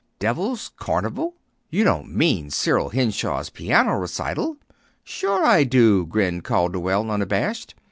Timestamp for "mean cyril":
2.09-2.89